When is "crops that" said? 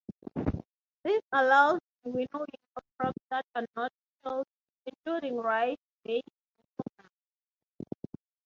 2.97-3.45